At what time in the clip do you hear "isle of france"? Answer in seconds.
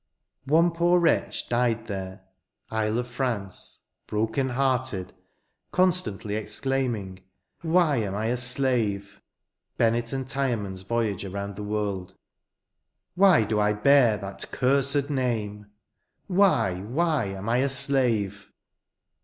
2.71-3.81